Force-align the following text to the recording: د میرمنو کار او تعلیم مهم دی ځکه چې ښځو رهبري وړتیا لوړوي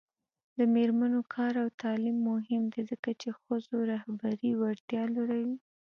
د 0.57 0.59
میرمنو 0.73 1.21
کار 1.35 1.53
او 1.63 1.67
تعلیم 1.83 2.17
مهم 2.29 2.63
دی 2.73 2.81
ځکه 2.91 3.09
چې 3.21 3.29
ښځو 3.41 3.77
رهبري 3.91 4.51
وړتیا 4.55 5.03
لوړوي 5.15 5.57